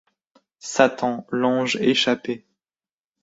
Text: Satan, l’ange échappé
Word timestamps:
Satan, 0.57 1.27
l’ange 1.29 1.75
échappé 1.77 2.47